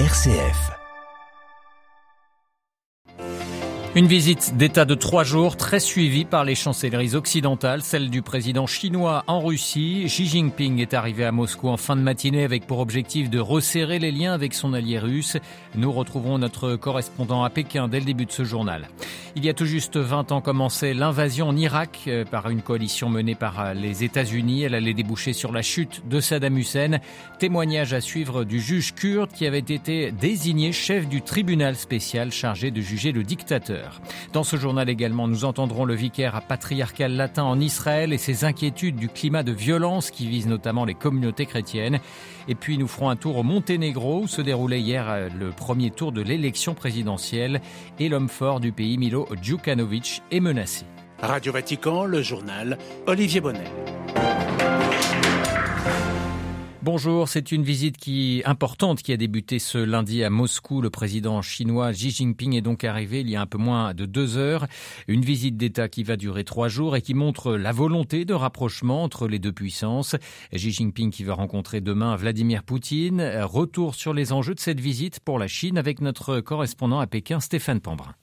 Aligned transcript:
RCF. 0.00 0.72
Une 3.94 4.08
visite 4.08 4.56
d'État 4.56 4.84
de 4.84 4.96
trois 4.96 5.22
jours 5.22 5.56
très 5.56 5.78
suivie 5.78 6.24
par 6.24 6.42
les 6.42 6.56
chancelleries 6.56 7.14
occidentales, 7.14 7.80
celle 7.80 8.10
du 8.10 8.20
président 8.20 8.66
chinois 8.66 9.22
en 9.28 9.40
Russie. 9.40 10.02
Xi 10.08 10.26
Jinping 10.26 10.80
est 10.80 10.94
arrivé 10.94 11.24
à 11.24 11.30
Moscou 11.30 11.68
en 11.68 11.76
fin 11.76 11.94
de 11.94 12.00
matinée 12.00 12.42
avec 12.42 12.66
pour 12.66 12.80
objectif 12.80 13.30
de 13.30 13.38
resserrer 13.38 14.00
les 14.00 14.10
liens 14.10 14.32
avec 14.32 14.54
son 14.54 14.74
allié 14.74 14.98
russe. 14.98 15.36
Nous 15.76 15.92
retrouverons 15.92 16.38
notre 16.38 16.74
correspondant 16.74 17.44
à 17.44 17.50
Pékin 17.50 17.86
dès 17.86 18.00
le 18.00 18.04
début 18.04 18.26
de 18.26 18.32
ce 18.32 18.42
journal. 18.42 18.88
Il 19.36 19.44
y 19.44 19.48
a 19.48 19.54
tout 19.54 19.66
juste 19.66 19.96
20 19.96 20.30
ans 20.30 20.40
commençait 20.40 20.94
l'invasion 20.94 21.48
en 21.48 21.56
Irak 21.56 22.04
euh, 22.06 22.24
par 22.24 22.50
une 22.50 22.62
coalition 22.62 23.08
menée 23.08 23.34
par 23.34 23.58
euh, 23.58 23.74
les 23.74 24.04
États-Unis. 24.04 24.62
Elle 24.62 24.76
allait 24.76 24.94
déboucher 24.94 25.32
sur 25.32 25.50
la 25.50 25.60
chute 25.60 26.06
de 26.06 26.20
Saddam 26.20 26.56
Hussein. 26.56 27.00
Témoignage 27.40 27.94
à 27.94 28.00
suivre 28.00 28.44
du 28.44 28.60
juge 28.60 28.94
kurde 28.94 29.32
qui 29.32 29.44
avait 29.44 29.58
été 29.58 30.12
désigné 30.12 30.70
chef 30.70 31.08
du 31.08 31.20
tribunal 31.20 31.74
spécial 31.74 32.30
chargé 32.30 32.70
de 32.70 32.80
juger 32.80 33.10
le 33.10 33.24
dictateur. 33.24 34.00
Dans 34.32 34.44
ce 34.44 34.54
journal 34.54 34.88
également, 34.88 35.26
nous 35.26 35.44
entendrons 35.44 35.84
le 35.84 35.96
vicaire 35.96 36.40
patriarcal 36.42 37.16
latin 37.16 37.42
en 37.42 37.58
Israël 37.58 38.12
et 38.12 38.18
ses 38.18 38.44
inquiétudes 38.44 38.96
du 38.96 39.08
climat 39.08 39.42
de 39.42 39.50
violence 39.50 40.12
qui 40.12 40.28
vise 40.28 40.46
notamment 40.46 40.84
les 40.84 40.94
communautés 40.94 41.46
chrétiennes. 41.46 41.98
Et 42.46 42.54
puis 42.54 42.78
nous 42.78 42.86
ferons 42.86 43.08
un 43.08 43.16
tour 43.16 43.38
au 43.38 43.42
Monténégro 43.42 44.20
où 44.20 44.28
se 44.28 44.42
déroulait 44.42 44.80
hier 44.80 45.06
euh, 45.08 45.28
le 45.36 45.50
premier 45.50 45.90
tour 45.90 46.12
de 46.12 46.22
l'élection 46.22 46.74
présidentielle 46.74 47.60
et 47.98 48.08
l'homme 48.08 48.28
fort 48.28 48.60
du 48.60 48.70
pays, 48.70 48.96
Milo 48.96 49.23
Djukanovic, 49.40 50.22
est 50.30 50.40
menacé. 50.40 50.84
Radio 51.20 51.52
Vatican, 51.52 52.04
le 52.04 52.22
journal 52.22 52.78
Olivier 53.06 53.40
Bonnet. 53.40 53.70
Bonjour, 56.84 57.28
c'est 57.30 57.50
une 57.50 57.62
visite 57.62 57.96
qui 57.96 58.42
importante 58.44 59.00
qui 59.00 59.10
a 59.14 59.16
débuté 59.16 59.58
ce 59.58 59.78
lundi 59.78 60.22
à 60.22 60.28
Moscou. 60.28 60.82
Le 60.82 60.90
président 60.90 61.40
chinois 61.40 61.92
Xi 61.92 62.10
Jinping 62.10 62.54
est 62.56 62.60
donc 62.60 62.84
arrivé 62.84 63.20
il 63.20 63.30
y 63.30 63.36
a 63.36 63.40
un 63.40 63.46
peu 63.46 63.56
moins 63.56 63.94
de 63.94 64.04
deux 64.04 64.36
heures. 64.36 64.66
Une 65.08 65.22
visite 65.22 65.56
d'État 65.56 65.88
qui 65.88 66.02
va 66.02 66.16
durer 66.16 66.44
trois 66.44 66.68
jours 66.68 66.94
et 66.94 67.00
qui 67.00 67.14
montre 67.14 67.54
la 67.54 67.72
volonté 67.72 68.26
de 68.26 68.34
rapprochement 68.34 69.02
entre 69.02 69.28
les 69.28 69.38
deux 69.38 69.52
puissances. 69.52 70.14
Xi 70.54 70.72
Jinping 70.72 71.10
qui 71.10 71.24
va 71.24 71.32
rencontrer 71.32 71.80
demain 71.80 72.16
Vladimir 72.16 72.62
Poutine. 72.62 73.22
Retour 73.44 73.94
sur 73.94 74.12
les 74.12 74.34
enjeux 74.34 74.54
de 74.54 74.60
cette 74.60 74.80
visite 74.80 75.20
pour 75.20 75.38
la 75.38 75.48
Chine 75.48 75.78
avec 75.78 76.02
notre 76.02 76.40
correspondant 76.40 77.00
à 77.00 77.06
Pékin, 77.06 77.40
Stéphane 77.40 77.80
Pambrin. 77.80 78.14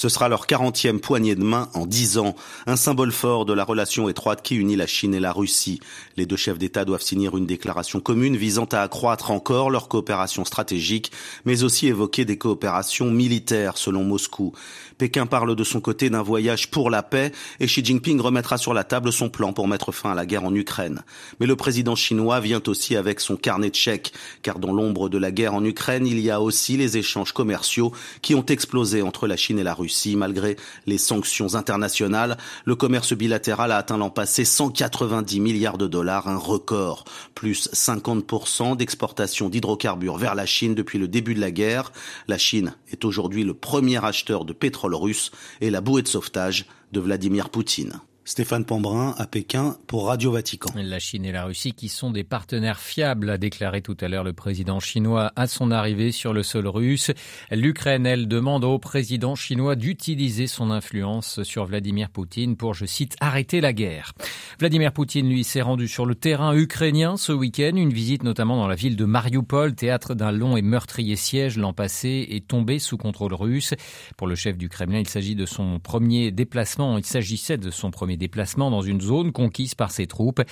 Ce 0.00 0.08
sera 0.08 0.30
leur 0.30 0.46
40e 0.46 0.98
poignée 0.98 1.34
de 1.34 1.42
main 1.42 1.68
en 1.74 1.84
10 1.84 2.16
ans, 2.16 2.34
un 2.66 2.76
symbole 2.76 3.12
fort 3.12 3.44
de 3.44 3.52
la 3.52 3.64
relation 3.64 4.08
étroite 4.08 4.40
qui 4.40 4.56
unit 4.56 4.74
la 4.74 4.86
Chine 4.86 5.12
et 5.12 5.20
la 5.20 5.30
Russie. 5.30 5.78
Les 6.16 6.24
deux 6.24 6.38
chefs 6.38 6.56
d'État 6.56 6.86
doivent 6.86 7.02
signer 7.02 7.28
une 7.30 7.44
déclaration 7.44 8.00
commune 8.00 8.34
visant 8.34 8.64
à 8.72 8.80
accroître 8.80 9.30
encore 9.30 9.68
leur 9.68 9.88
coopération 9.88 10.46
stratégique, 10.46 11.12
mais 11.44 11.64
aussi 11.64 11.86
évoquer 11.86 12.24
des 12.24 12.38
coopérations 12.38 13.10
militaires 13.10 13.76
selon 13.76 14.02
Moscou. 14.02 14.54
Pékin 14.96 15.26
parle 15.26 15.54
de 15.54 15.64
son 15.64 15.82
côté 15.82 16.08
d'un 16.08 16.22
voyage 16.22 16.70
pour 16.70 16.88
la 16.88 17.02
paix 17.02 17.30
et 17.58 17.66
Xi 17.66 17.84
Jinping 17.84 18.22
remettra 18.22 18.56
sur 18.56 18.72
la 18.72 18.84
table 18.84 19.12
son 19.12 19.28
plan 19.28 19.52
pour 19.52 19.68
mettre 19.68 19.92
fin 19.92 20.12
à 20.12 20.14
la 20.14 20.24
guerre 20.24 20.44
en 20.44 20.54
Ukraine. 20.54 21.02
Mais 21.40 21.46
le 21.46 21.56
président 21.56 21.94
chinois 21.94 22.40
vient 22.40 22.62
aussi 22.68 22.96
avec 22.96 23.20
son 23.20 23.36
carnet 23.36 23.68
de 23.68 23.74
chèques, 23.74 24.14
car 24.40 24.60
dans 24.60 24.72
l'ombre 24.72 25.10
de 25.10 25.18
la 25.18 25.30
guerre 25.30 25.52
en 25.52 25.64
Ukraine, 25.64 26.06
il 26.06 26.20
y 26.20 26.30
a 26.30 26.40
aussi 26.40 26.78
les 26.78 26.96
échanges 26.96 27.32
commerciaux 27.32 27.92
qui 28.22 28.34
ont 28.34 28.46
explosé 28.46 29.02
entre 29.02 29.26
la 29.26 29.36
Chine 29.36 29.58
et 29.58 29.62
la 29.62 29.74
Russie. 29.74 29.89
Malgré 30.16 30.56
les 30.86 30.98
sanctions 30.98 31.54
internationales, 31.54 32.38
le 32.64 32.74
commerce 32.76 33.12
bilatéral 33.12 33.72
a 33.72 33.76
atteint 33.76 33.96
l'an 33.96 34.10
passé 34.10 34.44
190 34.44 35.40
milliards 35.40 35.78
de 35.78 35.86
dollars, 35.86 36.28
un 36.28 36.36
record, 36.36 37.04
plus 37.34 37.68
50% 37.72 38.76
d'exportation 38.76 39.48
d'hydrocarbures 39.48 40.16
vers 40.16 40.34
la 40.34 40.46
Chine 40.46 40.74
depuis 40.74 40.98
le 40.98 41.08
début 41.08 41.34
de 41.34 41.40
la 41.40 41.50
guerre. 41.50 41.92
La 42.28 42.38
Chine 42.38 42.74
est 42.92 43.04
aujourd'hui 43.04 43.44
le 43.44 43.54
premier 43.54 44.04
acheteur 44.04 44.44
de 44.44 44.52
pétrole 44.52 44.94
russe 44.94 45.30
et 45.60 45.70
la 45.70 45.80
bouée 45.80 46.02
de 46.02 46.08
sauvetage 46.08 46.66
de 46.92 47.00
Vladimir 47.00 47.50
Poutine. 47.50 48.00
Stéphane 48.30 48.64
Pambrin 48.64 49.12
à 49.18 49.26
Pékin 49.26 49.76
pour 49.88 50.06
Radio 50.06 50.30
Vatican. 50.30 50.70
La 50.76 51.00
Chine 51.00 51.24
et 51.24 51.32
la 51.32 51.46
Russie 51.46 51.72
qui 51.72 51.88
sont 51.88 52.12
des 52.12 52.22
partenaires 52.22 52.78
fiables, 52.78 53.28
a 53.28 53.38
déclaré 53.38 53.82
tout 53.82 53.96
à 54.00 54.06
l'heure 54.06 54.22
le 54.22 54.32
président 54.32 54.78
chinois 54.78 55.32
à 55.34 55.48
son 55.48 55.72
arrivée 55.72 56.12
sur 56.12 56.32
le 56.32 56.44
sol 56.44 56.68
russe. 56.68 57.10
L'Ukraine, 57.50 58.06
elle, 58.06 58.28
demande 58.28 58.62
au 58.62 58.78
président 58.78 59.34
chinois 59.34 59.74
d'utiliser 59.74 60.46
son 60.46 60.70
influence 60.70 61.42
sur 61.42 61.64
Vladimir 61.64 62.08
Poutine 62.08 62.56
pour, 62.56 62.72
je 62.72 62.86
cite, 62.86 63.16
arrêter 63.18 63.60
la 63.60 63.72
guerre. 63.72 64.12
Vladimir 64.60 64.92
Poutine, 64.92 65.28
lui, 65.28 65.42
s'est 65.42 65.60
rendu 65.60 65.88
sur 65.88 66.06
le 66.06 66.14
terrain 66.14 66.54
ukrainien 66.54 67.16
ce 67.16 67.32
week-end, 67.32 67.72
une 67.74 67.92
visite 67.92 68.22
notamment 68.22 68.58
dans 68.58 68.68
la 68.68 68.76
ville 68.76 68.94
de 68.94 69.06
Mariupol, 69.06 69.74
théâtre 69.74 70.14
d'un 70.14 70.30
long 70.30 70.56
et 70.56 70.62
meurtrier 70.62 71.16
siège 71.16 71.58
l'an 71.58 71.72
passé, 71.72 72.28
est 72.30 72.46
tombé 72.46 72.78
sous 72.78 72.96
contrôle 72.96 73.34
russe. 73.34 73.74
Pour 74.16 74.28
le 74.28 74.36
chef 74.36 74.56
du 74.56 74.68
Kremlin, 74.68 75.00
il 75.00 75.08
s'agit 75.08 75.34
de 75.34 75.46
son 75.46 75.80
premier 75.80 76.30
déplacement, 76.30 76.96
il 76.96 77.04
s'agissait 77.04 77.58
de 77.58 77.72
son 77.72 77.90
premier 77.90 78.19
déplacement 78.20 78.70
dans 78.70 78.82
une 78.82 79.00
zone 79.00 79.32
conquise 79.32 79.74
par 79.74 79.90
ses 79.90 80.06
troupes. 80.06 80.42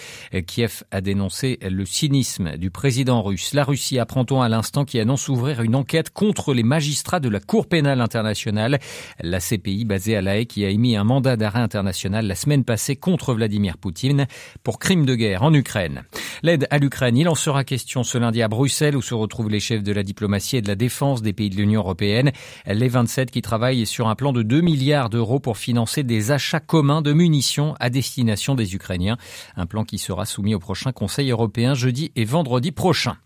Kiev 0.46 0.82
a 0.90 1.00
dénoncé 1.00 1.58
le 1.62 1.84
cynisme 1.84 2.56
du 2.56 2.72
président 2.72 3.22
russe. 3.22 3.54
La 3.54 3.62
Russie 3.62 4.00
apprend-on 4.00 4.42
à 4.42 4.48
l'instant 4.48 4.84
qui 4.84 4.98
annonce 4.98 5.28
ouvrir 5.28 5.62
une 5.62 5.76
enquête 5.76 6.10
contre 6.10 6.54
les 6.54 6.64
magistrats 6.64 7.20
de 7.20 7.28
la 7.28 7.38
Cour 7.38 7.68
pénale 7.68 8.00
internationale? 8.00 8.80
La 9.22 9.38
CPI 9.38 9.84
basée 9.84 10.16
à 10.16 10.22
La 10.22 10.38
Haye 10.38 10.46
qui 10.46 10.64
a 10.64 10.70
émis 10.70 10.96
un 10.96 11.04
mandat 11.04 11.36
d'arrêt 11.36 11.60
international 11.60 12.26
la 12.26 12.34
semaine 12.34 12.64
passée 12.64 12.96
contre 12.96 13.34
Vladimir 13.34 13.78
Poutine 13.78 14.26
pour 14.64 14.78
crime 14.78 15.06
de 15.06 15.14
guerre 15.14 15.42
en 15.42 15.54
Ukraine. 15.54 16.02
L'aide 16.42 16.66
à 16.70 16.78
l'Ukraine, 16.78 17.16
il 17.16 17.28
en 17.28 17.34
sera 17.34 17.64
question 17.64 18.02
ce 18.02 18.16
lundi 18.18 18.42
à 18.42 18.48
Bruxelles 18.48 18.96
où 18.96 19.02
se 19.02 19.14
retrouvent 19.14 19.50
les 19.50 19.60
chefs 19.60 19.82
de 19.82 19.92
la 19.92 20.02
diplomatie 20.02 20.56
et 20.56 20.62
de 20.62 20.68
la 20.68 20.74
défense 20.74 21.22
des 21.22 21.32
pays 21.32 21.50
de 21.50 21.56
l'Union 21.56 21.80
européenne. 21.80 22.32
Les 22.66 22.88
27 22.88 23.30
qui 23.30 23.42
travaillent 23.42 23.86
sur 23.86 24.08
un 24.08 24.14
plan 24.14 24.32
de 24.32 24.42
2 24.42 24.60
milliards 24.60 25.10
d'euros 25.10 25.40
pour 25.40 25.58
financer 25.58 26.02
des 26.02 26.30
achats 26.30 26.60
communs 26.60 27.02
de 27.02 27.12
munitions 27.12 27.57
à 27.80 27.91
destination 27.91 28.54
des 28.54 28.74
Ukrainiens. 28.74 29.19
Un 29.56 29.66
plan 29.66 29.84
qui 29.84 29.98
sera 29.98 30.24
soumis 30.24 30.54
au 30.54 30.58
prochain 30.58 30.92
Conseil 30.92 31.30
européen 31.30 31.74
jeudi 31.74 32.12
et 32.16 32.24
vendredi 32.24 32.72
prochain. 32.72 33.16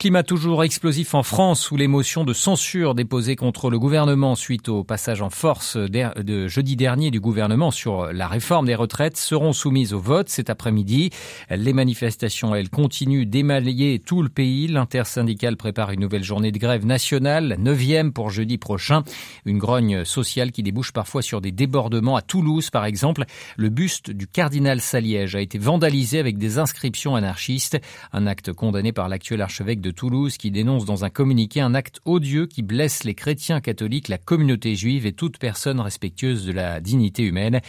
Climat 0.00 0.22
toujours 0.22 0.64
explosif 0.64 1.14
en 1.14 1.22
France 1.22 1.70
où 1.70 1.76
les 1.76 1.86
motions 1.86 2.24
de 2.24 2.32
censure 2.32 2.94
déposées 2.94 3.36
contre 3.36 3.68
le 3.68 3.78
gouvernement 3.78 4.34
suite 4.34 4.70
au 4.70 4.82
passage 4.82 5.20
en 5.20 5.28
force 5.28 5.76
de 5.76 6.48
jeudi 6.48 6.74
dernier 6.74 7.10
du 7.10 7.20
gouvernement 7.20 7.70
sur 7.70 8.10
la 8.10 8.26
réforme 8.26 8.64
des 8.64 8.74
retraites 8.74 9.18
seront 9.18 9.52
soumises 9.52 9.92
au 9.92 9.98
vote 9.98 10.30
cet 10.30 10.48
après-midi. 10.48 11.10
Les 11.50 11.74
manifestations, 11.74 12.54
elles, 12.54 12.70
continuent 12.70 13.26
d'émailler 13.26 13.98
tout 13.98 14.22
le 14.22 14.30
pays. 14.30 14.68
L'intersyndicale 14.68 15.58
prépare 15.58 15.90
une 15.90 16.00
nouvelle 16.00 16.24
journée 16.24 16.50
de 16.50 16.58
grève 16.58 16.86
nationale, 16.86 17.56
neuvième 17.58 18.14
pour 18.14 18.30
jeudi 18.30 18.56
prochain. 18.56 19.02
Une 19.44 19.58
grogne 19.58 20.06
sociale 20.06 20.50
qui 20.50 20.62
débouche 20.62 20.92
parfois 20.92 21.20
sur 21.20 21.42
des 21.42 21.52
débordements. 21.52 22.16
À 22.16 22.22
Toulouse, 22.22 22.70
par 22.70 22.86
exemple, 22.86 23.24
le 23.58 23.68
buste 23.68 24.10
du 24.10 24.26
cardinal 24.26 24.80
Saliège 24.80 25.36
a 25.36 25.42
été 25.42 25.58
vandalisé 25.58 26.18
avec 26.18 26.38
des 26.38 26.56
inscriptions 26.56 27.16
anarchistes. 27.16 27.78
Un 28.14 28.26
acte 28.26 28.54
condamné 28.54 28.92
par 28.92 29.10
l'actuel 29.10 29.42
archevêque 29.42 29.82
de 29.82 29.89
Toulouse 29.90 30.36
qui 30.36 30.50
dénonce 30.50 30.84
dans 30.84 31.04
un 31.04 31.10
communiqué 31.10 31.60
un 31.60 31.74
acte 31.74 32.00
odieux 32.04 32.46
qui 32.46 32.62
blesse 32.62 33.04
les 33.04 33.14
chrétiens 33.14 33.60
catholiques, 33.60 34.08
la 34.08 34.18
communauté 34.18 34.74
juive 34.74 35.06
et 35.06 35.12
toute 35.12 35.38
personne 35.38 35.80
respectueuse 35.80 36.44
de 36.44 36.52
la 36.52 36.80
dignité 36.80 37.22
humaine. 37.22 37.60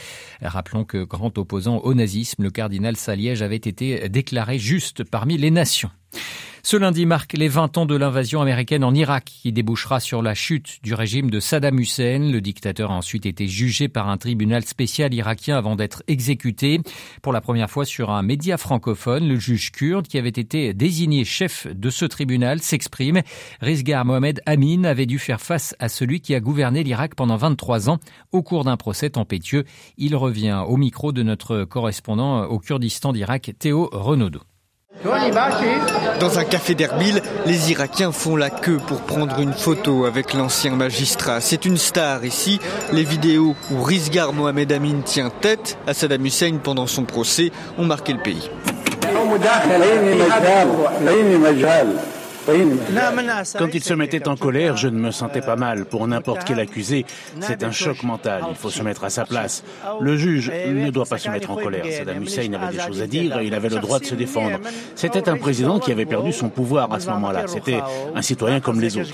Rappelons 0.41 0.85
que 0.85 1.03
grand 1.03 1.37
opposant 1.37 1.77
au 1.79 1.93
nazisme, 1.93 2.43
le 2.43 2.51
cardinal 2.51 2.97
Saliège 2.97 3.41
avait 3.41 3.55
été 3.55 4.09
déclaré 4.09 4.59
juste 4.59 5.03
parmi 5.03 5.37
les 5.37 5.51
nations. 5.51 5.91
Ce 6.63 6.77
lundi 6.77 7.07
marque 7.07 7.33
les 7.33 7.47
20 7.47 7.79
ans 7.79 7.85
de 7.87 7.95
l'invasion 7.95 8.39
américaine 8.39 8.83
en 8.83 8.93
Irak 8.93 9.25
qui 9.25 9.51
débouchera 9.51 9.99
sur 9.99 10.21
la 10.21 10.35
chute 10.35 10.77
du 10.83 10.93
régime 10.93 11.31
de 11.31 11.39
Saddam 11.39 11.79
Hussein. 11.79 12.31
Le 12.31 12.39
dictateur 12.39 12.91
a 12.91 12.95
ensuite 12.95 13.25
été 13.25 13.47
jugé 13.47 13.87
par 13.87 14.09
un 14.09 14.17
tribunal 14.17 14.63
spécial 14.63 15.11
irakien 15.11 15.57
avant 15.57 15.75
d'être 15.75 16.03
exécuté. 16.07 16.79
Pour 17.23 17.33
la 17.33 17.41
première 17.41 17.69
fois 17.69 17.83
sur 17.83 18.11
un 18.11 18.21
média 18.21 18.57
francophone, 18.57 19.27
le 19.27 19.37
juge 19.37 19.71
kurde 19.71 20.07
qui 20.07 20.19
avait 20.19 20.29
été 20.29 20.75
désigné 20.75 21.25
chef 21.25 21.65
de 21.65 21.89
ce 21.89 22.05
tribunal 22.05 22.61
s'exprime. 22.61 23.21
Rizgar 23.59 24.05
Mohamed 24.05 24.41
Amin 24.45 24.83
avait 24.83 25.07
dû 25.07 25.17
faire 25.17 25.41
face 25.41 25.75
à 25.79 25.89
celui 25.89 26.21
qui 26.21 26.35
a 26.35 26.39
gouverné 26.39 26.83
l'Irak 26.83 27.15
pendant 27.15 27.37
23 27.37 27.89
ans 27.89 27.97
au 28.31 28.43
cours 28.43 28.65
d'un 28.65 28.77
procès 28.77 29.09
tempétueux. 29.09 29.65
Il 29.97 30.15
revient 30.15 30.63
au 30.67 30.77
micro 30.77 31.11
de 31.11 31.23
notre 31.23 31.63
correspondant 31.63 32.43
au 32.43 32.59
Kurdistan 32.59 33.13
d'Irak, 33.13 33.51
Théo 33.57 33.89
Renaudot. 33.91 34.41
Dans 36.19 36.37
un 36.37 36.43
café 36.43 36.75
d'Erbil, 36.75 37.21
les 37.47 37.71
Irakiens 37.71 38.11
font 38.11 38.35
la 38.35 38.49
queue 38.49 38.77
pour 38.85 39.01
prendre 39.01 39.39
une 39.39 39.53
photo 39.53 40.05
avec 40.05 40.33
l'ancien 40.33 40.75
magistrat. 40.75 41.41
C'est 41.41 41.65
une 41.65 41.77
star 41.77 42.23
ici. 42.23 42.59
Les 42.91 43.03
vidéos 43.03 43.55
où 43.71 43.81
Rizgar 43.81 44.31
Mohamed 44.31 44.71
Amin 44.71 45.01
tient 45.03 45.31
tête 45.31 45.77
à 45.87 45.93
Saddam 45.93 46.25
Hussein 46.25 46.59
pendant 46.61 46.85
son 46.85 47.05
procès 47.05 47.51
ont 47.79 47.85
marqué 47.85 48.13
le 48.13 48.19
pays. 48.19 48.49
Quand 52.45 53.67
il 53.73 53.83
se 53.83 53.93
mettait 53.93 54.27
en 54.27 54.35
colère, 54.35 54.77
je 54.77 54.87
ne 54.87 54.99
me 54.99 55.11
sentais 55.11 55.41
pas 55.41 55.55
mal. 55.55 55.85
Pour 55.85 56.07
n'importe 56.07 56.43
quel 56.45 56.59
accusé, 56.59 57.05
c'est 57.39 57.63
un 57.63 57.71
choc 57.71 58.03
mental. 58.03 58.43
Il 58.49 58.55
faut 58.55 58.69
se 58.69 58.81
mettre 58.81 59.03
à 59.03 59.09
sa 59.09 59.25
place. 59.25 59.63
Le 59.99 60.17
juge 60.17 60.51
ne 60.51 60.89
doit 60.89 61.05
pas 61.05 61.17
se 61.17 61.29
mettre 61.29 61.51
en 61.51 61.55
colère. 61.55 61.85
Saddam 61.89 62.23
Hussein 62.23 62.53
avait 62.53 62.77
des 62.77 62.83
choses 62.83 63.01
à 63.01 63.07
dire 63.07 63.39
et 63.39 63.47
il 63.47 63.53
avait 63.53 63.69
le 63.69 63.79
droit 63.79 63.99
de 63.99 64.05
se 64.05 64.15
défendre. 64.15 64.59
C'était 64.95 65.29
un 65.29 65.37
président 65.37 65.79
qui 65.79 65.91
avait 65.91 66.05
perdu 66.05 66.33
son 66.33 66.49
pouvoir 66.49 66.91
à 66.91 66.99
ce 66.99 67.09
moment-là. 67.09 67.43
C'était 67.47 67.79
un 68.15 68.21
citoyen 68.21 68.59
comme 68.59 68.81
les 68.81 68.97
autres. 68.97 69.13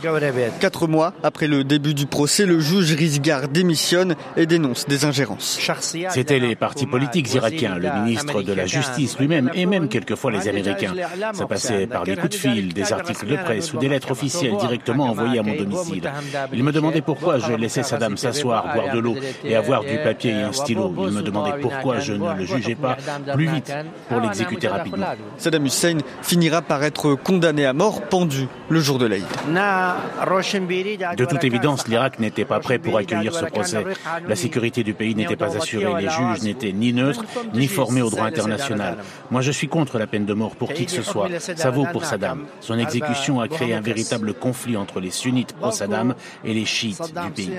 Quatre 0.59 0.87
mois 0.87 1.13
après 1.23 1.47
le 1.47 1.63
début 1.63 1.93
du 1.93 2.05
procès, 2.05 2.45
le 2.45 2.59
juge 2.59 2.93
Rizgar 2.93 3.49
démissionne 3.49 4.15
et 4.35 4.45
dénonce 4.45 4.87
des 4.87 5.05
ingérences. 5.05 5.59
C'était 5.81 6.39
les 6.39 6.55
partis 6.55 6.85
politiques 6.85 7.33
irakiens, 7.33 7.77
le 7.77 7.91
ministre 8.03 8.41
de 8.41 8.53
la 8.53 8.65
Justice 8.65 9.19
lui-même 9.19 9.51
et 9.53 9.65
même 9.65 9.89
quelquefois 9.89 10.31
les 10.31 10.47
Américains. 10.47 10.93
Ça 11.33 11.45
passait 11.45 11.87
par 11.87 12.03
des 12.03 12.15
coups 12.15 12.29
de 12.29 12.35
fil, 12.35 12.73
des 12.73 12.93
articles 12.93 13.16
de 13.25 13.35
presse 13.35 13.73
ou 13.73 13.77
des 13.77 13.89
lettres 13.89 14.11
officielles 14.11 14.55
directement 14.57 15.05
envoyées 15.09 15.39
à 15.39 15.43
mon 15.43 15.55
domicile. 15.55 16.09
Il 16.53 16.63
me 16.63 16.71
demandait 16.71 17.01
pourquoi 17.01 17.39
je 17.39 17.53
laissais 17.53 17.83
Saddam 17.83 18.17
s'asseoir, 18.17 18.73
boire 18.73 18.93
de 18.93 18.99
l'eau 18.99 19.15
et 19.43 19.55
avoir 19.55 19.81
du 19.81 19.97
papier 19.97 20.31
et 20.31 20.43
un 20.43 20.51
stylo. 20.53 20.93
Il 21.07 21.13
me 21.13 21.21
demandait 21.21 21.59
pourquoi 21.61 21.99
je 21.99 22.13
ne 22.13 22.33
le 22.33 22.45
jugeais 22.45 22.75
pas 22.75 22.97
plus 23.33 23.47
vite 23.47 23.73
pour 24.09 24.19
l'exécuter 24.21 24.67
rapidement. 24.67 25.07
Saddam 25.37 25.65
Hussein 25.65 25.97
finira 26.21 26.61
par 26.61 26.83
être 26.83 27.15
condamné 27.15 27.65
à 27.65 27.73
mort, 27.73 28.01
pendu 28.01 28.47
le 28.69 28.79
jour 28.79 28.97
de 28.97 29.05
l'Aïd. 29.05 29.25
De 31.17 31.25
toute 31.25 31.43
évidence, 31.43 31.87
l'Irak 31.87 32.19
n'était 32.19 32.45
pas 32.45 32.59
prêt 32.59 32.79
pour 32.79 32.97
accueillir 32.97 33.33
ce 33.33 33.45
procès. 33.45 33.83
La 34.27 34.35
sécurité 34.35 34.83
du 34.83 34.93
pays 34.93 35.15
n'était 35.15 35.35
pas 35.35 35.55
assurée. 35.57 36.01
Les 36.01 36.09
juges 36.09 36.41
n'étaient 36.43 36.73
ni 36.73 36.93
neutres, 36.93 37.23
ni 37.53 37.67
formés 37.67 38.01
au 38.01 38.09
droit 38.09 38.25
international. 38.25 38.97
Moi, 39.31 39.41
je 39.41 39.51
suis 39.51 39.67
contre 39.67 39.97
la 39.97 40.07
peine 40.07 40.25
de 40.25 40.33
mort 40.33 40.55
pour 40.55 40.73
qui 40.73 40.85
que 40.85 40.91
ce 40.91 41.01
soit. 41.01 41.29
Ça 41.39 41.69
vaut 41.69 41.85
pour 41.91 42.05
Saddam. 42.05 42.45
Son 42.59 42.77
exécution 42.77 43.06
a 43.39 43.47
créé 43.47 43.73
un 43.73 43.81
véritable 43.81 44.33
conflit 44.33 44.77
entre 44.77 44.99
les 44.99 45.11
sunnites 45.11 45.53
pro-Saddam 45.53 46.15
et 46.43 46.53
les 46.53 46.65
chiites 46.65 47.01
du 47.13 47.31
pays. 47.31 47.51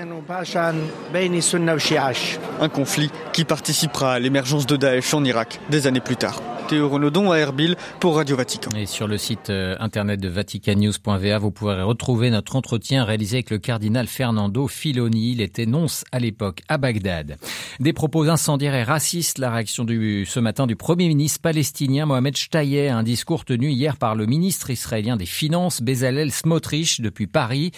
Un 2.61 2.69
conflit 2.69 3.11
qui 3.33 3.45
participera 3.45 4.13
à 4.13 4.19
l'émergence 4.19 4.65
de 4.65 4.75
Daesh 4.75 5.13
en 5.13 5.23
Irak 5.23 5.59
des 5.69 5.87
années 5.87 5.99
plus 5.99 6.17
tard. 6.17 6.41
Renaudon 6.77 7.31
à 7.31 7.37
Erbil 7.37 7.75
pour 7.99 8.17
Radio 8.17 8.35
Vatican. 8.37 8.69
Et 8.77 8.85
sur 8.85 9.07
le 9.07 9.17
site 9.17 9.49
euh, 9.49 9.75
internet 9.79 10.21
de 10.21 10.29
vaticannews.va, 10.29 11.37
vous 11.39 11.51
pourrez 11.51 11.81
retrouver 11.81 12.29
notre 12.29 12.55
entretien 12.55 13.03
réalisé 13.03 13.37
avec 13.37 13.49
le 13.49 13.57
cardinal 13.57 14.05
Fernando 14.07 14.67
Filoni. 14.67 15.31
Il 15.31 15.41
était 15.41 15.65
nonce 15.65 16.03
à 16.11 16.19
l'époque 16.19 16.61
à 16.67 16.77
Bagdad. 16.77 17.37
Des 17.79 17.93
propos 17.93 18.29
incendiaires 18.29 18.75
et 18.75 18.83
racistes, 18.83 19.39
la 19.39 19.51
réaction 19.51 19.83
du, 19.83 20.25
ce 20.27 20.39
matin 20.39 20.67
du 20.67 20.75
premier 20.75 21.07
ministre 21.07 21.41
palestinien 21.41 22.05
Mohamed 22.05 22.37
Shtayer, 22.37 22.89
un 22.89 23.03
discours 23.03 23.45
tenu 23.45 23.69
hier 23.69 23.97
par 23.97 24.15
le 24.15 24.27
ministre 24.27 24.69
israélien 24.69 25.17
des 25.17 25.25
Finances 25.25 25.81
Bezalel 25.81 26.31
Smotrich 26.31 27.01
depuis 27.01 27.27
Paris. 27.27 27.71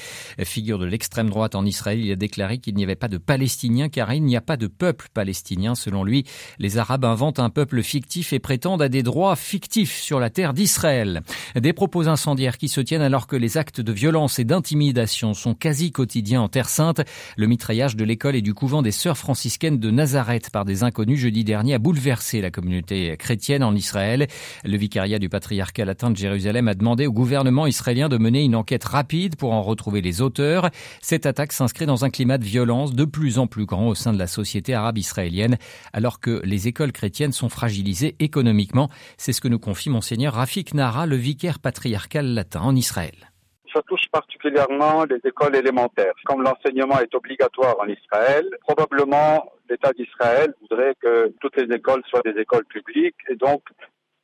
Figure 0.44 0.80
de 0.80 0.86
l'extrême 0.86 1.30
droite 1.30 1.56
en 1.56 1.66
Israël, 1.66 2.00
il 2.00 2.12
a 2.12 2.16
déclaré 2.16 2.58
qu'il 2.58 2.76
n'y 2.76 2.84
avait 2.84 2.96
pas 2.96 3.08
de 3.08 3.18
Palestiniens 3.18 3.90
car 3.90 4.12
il 4.14 4.24
n'y 4.24 4.36
a 4.36 4.42
pas 4.42 4.58
de 4.58 4.68
peuple 4.68 5.08
palestinien. 5.14 5.76
Selon 5.76 6.04
lui, 6.04 6.26
les 6.60 6.78
Arabes 6.78 7.06
inventent 7.06 7.40
un 7.40 7.50
peuple 7.50 7.82
fictif 7.84 8.34
et 8.34 8.40
prétendent 8.40 8.81
à 8.82 8.90
des 8.90 9.04
droits 9.04 9.36
fictifs 9.36 10.00
sur 10.00 10.20
la 10.20 10.30
terre 10.30 10.54
d'Israël. 10.54 11.22
Des 11.56 11.74
propos 11.74 12.08
incendiaires 12.08 12.58
qui 12.58 12.68
se 12.68 12.82
tiennent 12.82 13.02
alors 13.02 13.28
que 13.28 13.36
les 13.36 13.58
actes 13.58 13.82
de 13.82 13.92
violence 13.92 14.40
et 14.40 14.44
d'intimidation 14.44 15.34
sont 15.34 15.54
quasi 15.54 15.92
quotidiens 15.92 16.42
en 16.42 16.48
Terre 16.48 16.70
Sainte. 16.70 17.02
Le 17.38 17.48
mitraillage 17.48 17.96
de 17.96 18.04
l'école 18.04 18.36
et 18.36 18.42
du 18.42 18.54
couvent 18.54 18.82
des 18.82 18.92
sœurs 18.92 19.18
franciscaines 19.18 19.80
de 19.80 19.92
Nazareth 19.92 20.50
par 20.50 20.66
des 20.66 20.84
inconnus 20.84 21.20
jeudi 21.20 21.44
dernier 21.44 21.76
a 21.76 21.80
bouleversé 21.80 22.42
la 22.42 22.52
communauté 22.52 23.16
chrétienne 23.18 23.64
en 23.64 23.76
Israël. 23.76 24.28
Le 24.64 24.78
vicariat 24.78 25.20
du 25.20 25.30
patriarcat 25.30 25.86
latin 25.86 26.12
de 26.12 26.18
Jérusalem 26.18 26.68
a 26.68 26.74
demandé 26.74 27.08
au 27.08 27.12
gouvernement 27.12 27.68
israélien 27.68 28.10
de 28.10 28.18
mener 28.18 28.44
une 28.44 28.56
enquête 28.56 28.84
rapide 28.84 29.36
pour 29.36 29.54
en 29.54 29.62
retrouver 29.62 30.02
les 30.02 30.22
auteurs. 30.22 30.70
Cette 31.02 31.26
attaque 31.26 31.54
s'inscrit 31.54 31.86
dans 31.86 32.06
un 32.06 32.10
climat 32.10 32.38
de 32.38 32.46
violence 32.46 32.94
de 32.94 33.06
plus 33.06 33.40
en 33.40 33.48
plus 33.48 33.66
grand 33.66 33.88
au 33.88 33.96
sein 33.96 34.14
de 34.14 34.20
la 34.20 34.28
société 34.28 34.74
arabe 34.74 34.98
israélienne 34.98 35.58
alors 35.94 36.20
que 36.20 36.42
les 36.44 36.68
écoles 36.68 36.92
chrétiennes 36.92 37.32
sont 37.32 37.50
fragilisées 37.50 38.16
économiquement 38.20 38.71
c'est 39.18 39.34
ce 39.34 39.42
que 39.42 39.48
nous 39.48 39.60
confie 39.60 39.90
monseigneur 39.90 40.34
Rafik 40.34 40.74
Nara, 40.74 41.06
le 41.06 41.16
vicaire 41.16 41.60
patriarcal 41.60 42.26
latin 42.26 42.62
en 42.62 42.76
Israël. 42.76 43.32
Ça 43.74 43.82
touche 43.88 44.08
particulièrement 44.12 45.06
les 45.06 45.20
écoles 45.24 45.56
élémentaires. 45.56 46.14
Comme 46.26 46.44
l'enseignement 46.44 47.00
est 47.00 47.14
obligatoire 47.16 47.76
en 47.80 47.88
Israël, 47.88 48.46
probablement 48.62 49.46
l'État 49.70 49.94
d'Israël 49.94 50.54
voudrait 50.62 50.96
que 51.02 51.34
toutes 51.40 51.56
les 51.56 51.74
écoles 51.74 52.02
soient 52.10 52.22
des 52.26 52.40
écoles 52.40 52.66
publiques 52.66 53.16
et 53.30 53.36
donc 53.36 53.62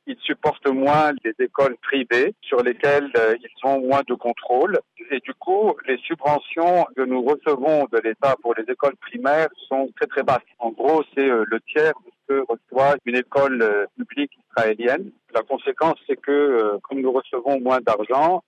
ils 0.08 0.18
supportent 0.22 0.68
moins 0.68 1.12
les 1.22 1.34
écoles 1.38 1.76
privées 1.82 2.34
sur 2.40 2.62
lesquelles 2.62 3.10
euh, 3.16 3.36
ils 3.40 3.68
ont 3.68 3.80
moins 3.80 4.02
de 4.08 4.14
contrôle. 4.14 4.78
Et 5.10 5.20
du 5.20 5.34
coup, 5.34 5.74
les 5.86 5.98
subventions 5.98 6.86
que 6.96 7.02
nous 7.02 7.22
recevons 7.22 7.86
de 7.92 7.98
l'État 7.98 8.34
pour 8.42 8.54
les 8.54 8.64
écoles 8.72 8.96
primaires 8.96 9.48
sont 9.68 9.90
très 9.96 10.06
très 10.06 10.22
basses. 10.22 10.38
En 10.58 10.70
gros, 10.70 11.02
c'est 11.14 11.28
euh, 11.28 11.44
le 11.46 11.60
tiers 11.60 11.92
que 12.28 12.44
reçoit 12.48 12.96
une 13.04 13.16
école 13.16 13.62
euh, 13.62 13.86
publique 13.96 14.32
israélienne. 14.50 15.10
La 15.34 15.42
conséquence, 15.42 15.98
c'est 16.06 16.20
que 16.20 16.78
comme 16.82 17.00
nous 17.00 17.12
recevons 17.12 17.60
moins 17.60 17.80
d'argent, 17.80 18.42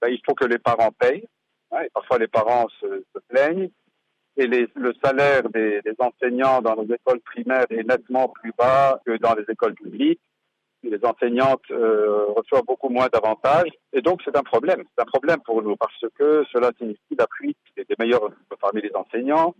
ben, 0.00 0.08
il 0.08 0.20
faut 0.26 0.34
que 0.34 0.46
les 0.46 0.58
parents 0.58 0.92
payent. 0.98 1.26
parfois, 1.94 2.18
les 2.18 2.28
parents 2.28 2.66
se, 2.80 3.04
plaignent. 3.28 3.70
Et 4.36 4.46
le 4.46 4.94
salaire 5.04 5.42
des, 5.50 5.82
des 5.82 5.94
enseignants 5.98 6.62
dans 6.62 6.74
nos 6.76 6.94
écoles 6.94 7.20
primaires 7.20 7.66
est 7.68 7.86
nettement 7.86 8.28
plus 8.28 8.52
bas 8.56 8.98
que 9.04 9.18
dans 9.18 9.34
les 9.34 9.44
écoles 9.48 9.74
publiques 9.74 10.20
les 10.88 11.04
enseignantes 11.04 11.62
euh, 11.70 12.26
reçoivent 12.36 12.64
beaucoup 12.66 12.88
moins 12.88 13.08
d'avantages. 13.12 13.70
Et 13.92 14.02
donc, 14.02 14.20
c'est 14.24 14.36
un 14.36 14.42
problème. 14.42 14.82
C'est 14.94 15.02
un 15.02 15.06
problème 15.06 15.40
pour 15.44 15.62
nous 15.62 15.76
parce 15.76 16.04
que 16.18 16.44
cela 16.52 16.70
signifie 16.78 17.16
la 17.18 17.26
fuite 17.36 17.56
des 17.76 17.96
meilleurs 17.98 18.30
parmi 18.60 18.82
les 18.82 18.94
enseignants, 18.94 19.54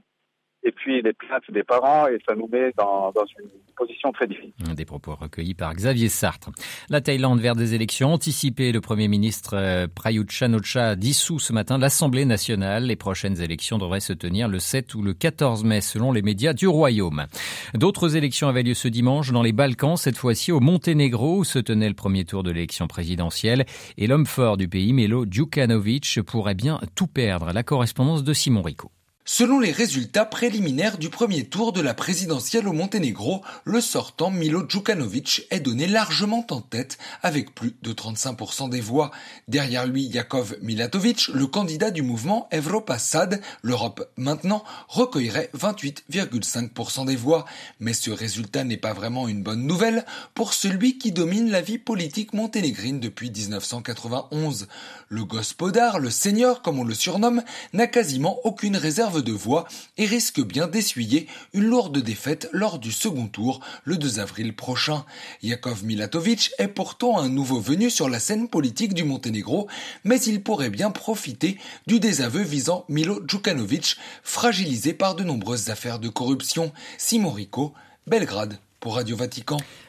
et 0.64 0.73
puis 0.73 1.03
les 1.03 1.12
plaintes 1.12 1.50
des 1.50 1.62
parents 1.62 2.06
et 2.06 2.19
ça 2.26 2.35
nous 2.35 2.49
met 2.49 2.73
dans, 2.76 3.12
une 3.38 3.49
position 3.76 4.12
très 4.12 4.26
difficile. 4.26 4.53
Des 4.76 4.85
propos 4.85 5.14
recueillis 5.14 5.55
par 5.55 5.75
Xavier 5.75 6.09
Sartre. 6.09 6.50
La 6.88 7.00
Thaïlande 7.00 7.41
vers 7.41 7.56
des 7.56 7.75
élections 7.75 8.12
anticipées. 8.12 8.73
Le 8.73 8.81
Premier 8.81 9.09
ministre 9.09 9.56
euh, 9.56 9.87
Prayut 9.93 10.31
Chan-o-cha 10.31 10.94
dissout 10.94 11.38
ce 11.38 11.53
matin 11.53 11.79
l'Assemblée 11.79 12.25
nationale. 12.25 12.85
Les 12.85 12.97
prochaines 12.97 13.41
élections 13.41 13.79
devraient 13.79 14.00
se 14.00 14.12
tenir 14.12 14.49
le 14.49 14.59
7 14.59 14.94
ou 14.94 15.03
le 15.03 15.14
14 15.14 15.64
mai 15.64 15.81
selon 15.81 16.12
les 16.12 16.23
médias 16.23 16.53
du 16.53 16.69
Royaume. 16.69 17.26
D'autres 17.75 18.17
élections 18.17 18.49
avaient 18.49 18.62
lieu 18.62 18.75
ce 18.75 18.88
dimanche 18.88 19.32
dans 19.32 19.43
les 19.43 19.53
Balkans, 19.53 19.97
cette 19.97 20.17
fois-ci 20.17 20.53
au 20.53 20.61
Monténégro 20.61 21.38
où 21.38 21.44
se 21.44 21.59
tenait 21.59 21.88
le 21.88 21.94
premier 21.94 22.25
tour 22.25 22.43
de 22.43 22.50
l'élection 22.50 22.87
présidentielle. 22.87 23.64
Et 23.99 24.06
l'homme 24.06 24.26
fort 24.26 24.56
du 24.56 24.69
pays, 24.69 24.93
Melo 24.93 25.26
Djukanovic, 25.29 26.20
pourrait 26.26 26.55
bien 26.55 26.79
tout 26.94 27.06
perdre. 27.06 27.53
La 27.53 27.62
correspondance 27.62 28.23
de 28.23 28.32
Simon 28.32 28.62
Rico. 28.62 28.91
Selon 29.25 29.61
les 29.61 29.71
résultats 29.71 30.25
préliminaires 30.25 30.99
du 30.99 31.09
premier 31.09 31.45
tour 31.45 31.73
de 31.73 31.81
la 31.81 31.95
présidentielle 31.95 32.67
au 32.67 32.73
Monténégro, 32.73 33.41
le 33.65 33.81
sortant 33.81 34.33
Milo 34.33 34.65
Djukanovic 34.69 35.47
est 35.53 35.61
donné 35.61 35.87
largement 35.87 36.45
en 36.51 36.61
tête 36.61 36.99
avec 37.23 37.55
plus 37.55 37.77
de 37.83 37.93
35% 37.93 38.69
des 38.69 38.81
voix. 38.81 39.13
Derrière 39.47 39.87
lui, 39.87 40.03
Yakov 40.03 40.57
Milatovic, 40.61 41.29
le 41.29 41.47
candidat 41.47 41.93
du 41.93 42.03
mouvement 42.03 42.49
Evropa 42.50 42.99
SAD, 42.99 43.41
l'Europe 43.62 44.11
maintenant, 44.17 44.64
recueillerait 44.88 45.50
28,5% 45.57 47.07
des 47.07 47.14
voix. 47.14 47.45
Mais 47.79 47.93
ce 47.93 48.11
résultat 48.11 48.64
n'est 48.64 48.76
pas 48.76 48.93
vraiment 48.93 49.29
une 49.29 49.45
bonne 49.45 49.69
nouvelle 49.69 50.05
pour 50.35 50.52
celui 50.52 50.99
qui 50.99 51.12
domine 51.12 51.49
la 51.49 51.61
vie 51.61 51.79
politique 51.79 52.33
monténégrine 52.33 52.99
depuis 52.99 53.31
1991. 53.31 54.67
Le 55.09 55.25
gospodar, 55.25 56.00
le 56.00 56.11
seigneur 56.11 56.61
comme 56.61 56.81
on 56.81 56.85
le 56.85 56.95
surnomme, 56.95 57.45
n'a 57.73 57.87
quasiment 57.87 58.41
aucune 58.43 58.76
réserve 58.76 59.12
de 59.21 59.33
voix 59.33 59.66
et 59.99 60.07
risque 60.07 60.40
bien 60.40 60.66
d'essuyer 60.66 61.26
une 61.52 61.64
lourde 61.64 61.99
défaite 61.99 62.49
lors 62.52 62.78
du 62.78 62.92
second 62.92 63.28
tour 63.28 63.61
le 63.85 63.97
2 63.97 64.21
avril 64.21 64.54
prochain. 64.54 65.04
Yakov 65.42 65.85
Milatovic 65.85 66.52
est 66.59 66.69
pourtant 66.69 67.19
un 67.19 67.28
nouveau 67.28 67.61
venu 67.61 67.90
sur 67.90 68.09
la 68.09 68.19
scène 68.19 68.49
politique 68.49 68.95
du 68.95 69.04
Monténégro, 69.04 69.69
mais 70.04 70.21
il 70.23 70.42
pourrait 70.42 70.71
bien 70.71 70.90
profiter 70.90 71.59
du 71.87 72.00
désaveu 72.00 72.42
visant 72.42 72.85
Milo 72.88 73.21
Djukanovic, 73.26 73.97
fragilisé 74.23 74.95
par 74.95 75.14
de 75.14 75.25
nombreuses 75.25 75.71
affaires 75.71 75.99
de 75.99 76.09
corruption. 76.09 76.73
Simon 76.99 77.31
Rico, 77.31 77.75
Belgrade 78.07 78.59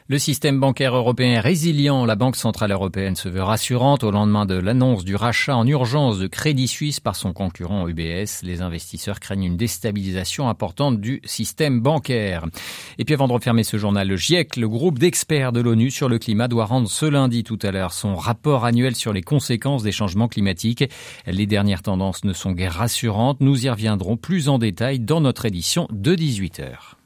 Le 0.08 0.20
système 0.20 0.60
bancaire 0.60 0.96
européen 0.96 1.34
est 1.34 1.40
résilient. 1.40 2.06
La 2.06 2.16
Banque 2.16 2.36
Centrale 2.36 2.72
Européenne 2.72 3.16
se 3.16 3.28
veut 3.28 3.42
rassurante 3.42 4.04
au 4.04 4.12
lendemain 4.12 4.46
de 4.46 4.54
l'annonce 4.54 5.04
du 5.04 5.16
rachat 5.16 5.56
en 5.56 5.66
urgence 5.66 6.20
de 6.20 6.28
Crédit 6.28 6.68
Suisse 6.68 7.00
par 7.00 7.16
son 7.16 7.34
concurrent 7.34 7.88
UBS. 7.88 8.44
Les 8.44 8.62
investisseurs 8.62 9.20
craignent 9.20 9.46
une 9.46 9.58
déstabilisation 9.58 10.48
importante 10.48 11.02
du 11.02 11.22
système 11.26 11.82
bancaire. 11.82 12.46
Et 13.00 13.06
puis 13.06 13.16
avant 13.16 13.28
de 13.28 13.34
refermer 13.34 13.64
ce 13.64 13.78
journal, 13.78 14.08
le 14.08 14.16
GIEC, 14.16 14.58
le 14.58 14.70
groupe 14.70 15.00
d'experts 15.00 15.54
de 15.54 15.62
l'ONU 15.62 15.90
sur 15.90 16.08
le 16.08 16.20
climat, 16.20 16.48
doit 16.48 16.66
rendre 16.66 16.90
ce 16.90 17.08
lundi 17.08 17.44
tout 17.44 17.60
à 17.64 17.72
l'heure 17.72 17.94
son 17.94 18.16
rapport 18.16 18.66
annuel 18.66 18.96
sur 18.96 19.12
les 19.12 19.24
conséquences 19.24 19.82
des 19.82 19.92
changements 19.92 20.28
climatiques. 20.28 20.84
Les 21.26 21.48
dernières 21.48 21.82
tendances 21.82 22.26
ne 22.26 22.34
sont 22.34 22.52
guère 22.52 22.74
rassurantes. 22.74 23.42
Nous 23.42 23.66
y 23.66 23.70
reviendrons 23.70 24.18
plus 24.18 24.50
en 24.50 24.60
détail 24.60 25.00
dans 25.00 25.22
notre 25.22 25.46
édition 25.46 25.88
de 25.92 26.14
18 26.14 26.60
heures. 26.60 26.98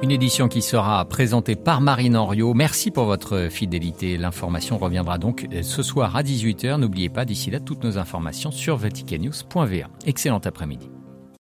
Une 0.00 0.12
édition 0.12 0.46
qui 0.46 0.62
sera 0.62 1.04
présentée 1.06 1.56
par 1.56 1.80
Marine 1.80 2.16
Henriot. 2.16 2.54
Merci 2.54 2.92
pour 2.92 3.06
votre 3.06 3.48
fidélité. 3.50 4.16
L'information 4.16 4.78
reviendra 4.78 5.18
donc 5.18 5.48
ce 5.62 5.82
soir 5.82 6.14
à 6.14 6.22
18h. 6.22 6.78
N'oubliez 6.78 7.08
pas 7.08 7.24
d'ici 7.24 7.50
là 7.50 7.58
toutes 7.58 7.82
nos 7.82 7.98
informations 7.98 8.52
sur 8.52 8.76
vaticannews.va. 8.76 9.88
Excellent 10.06 10.38
après-midi. 10.38 10.88